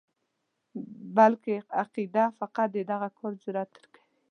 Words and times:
بلکې 1.15 1.55
عقیده 1.81 2.25
فقط 2.39 2.67
د 2.73 2.77
دغه 2.91 3.07
کار 3.17 3.33
جرأت 3.43 3.69
درکوي. 3.75 4.03